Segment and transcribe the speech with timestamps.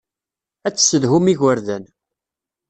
[0.67, 1.83] Ad tessedhum igerdan.